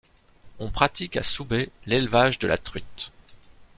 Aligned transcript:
On 0.57 0.71
pratique 0.71 1.15
à 1.15 1.21
Soubey 1.21 1.69
l'élevage 1.85 2.39
de 2.39 2.47
la 2.47 2.57
truite. 2.57 3.11